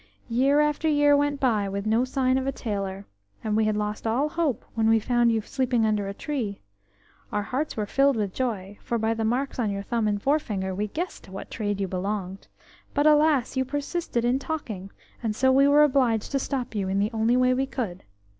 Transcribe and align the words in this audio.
"Year 0.29 0.61
after 0.61 0.87
year 0.89 1.15
went 1.15 1.39
by, 1.39 1.69
with 1.69 1.85
no 1.85 2.03
sign 2.05 2.39
of 2.39 2.47
a 2.47 2.51
tailor, 2.51 3.05
and 3.43 3.55
we 3.55 3.65
had 3.65 3.77
lost 3.77 4.07
all 4.07 4.29
hope, 4.29 4.65
when 4.73 4.89
we 4.89 4.99
found 4.99 5.31
you 5.31 5.41
sleeping 5.43 5.85
under 5.85 6.07
a 6.07 6.13
tree. 6.15 6.59
Our 7.31 7.43
hearts 7.43 7.77
were 7.77 7.85
filled 7.85 8.15
with 8.15 8.33
joy, 8.33 8.79
for 8.81 8.97
by 8.97 9.13
the 9.13 9.23
marks 9.23 9.59
on 9.59 9.69
your 9.69 9.83
thumb 9.83 10.07
and 10.07 10.19
forefinger 10.19 10.73
we 10.73 10.87
guessed 10.87 11.25
to 11.25 11.31
what 11.31 11.51
trade 11.51 11.79
you 11.79 11.87
belonged. 11.87 12.47
But 12.95 13.05
alas! 13.05 13.55
you 13.55 13.63
persisted 13.63 14.25
in 14.25 14.39
talking, 14.39 14.89
and 15.21 15.35
so 15.35 15.51
we 15.51 15.67
were 15.67 15.83
obliged 15.83 16.31
to 16.31 16.39
stop 16.39 16.73
you 16.73 16.87
in 16.89 16.97
the 16.97 17.11
only 17.13 17.37
way 17.37 17.53
we 17.53 17.67
could. 17.67 18.01